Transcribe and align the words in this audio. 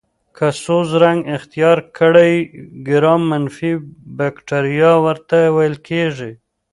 که 0.35 0.47
سور 0.63 0.85
رنګ 1.03 1.19
اختیار 1.35 1.77
کړي 1.97 2.33
ګرام 2.87 3.21
منفي 3.31 3.73
بکټریا 4.17 4.91
ورته 5.05 5.37
ویل 5.55 5.75
کیږي. 5.87 6.31